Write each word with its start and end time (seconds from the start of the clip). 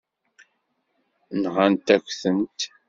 Nɣant-ak-tent. 1.41 2.59